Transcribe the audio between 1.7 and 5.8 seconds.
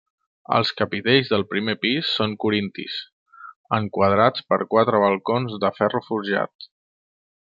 pis són corintis, enquadrats per quatre balcons de